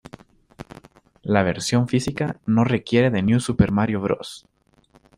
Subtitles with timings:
[1.21, 4.47] La versión física no requiere de New Super Mario Bros.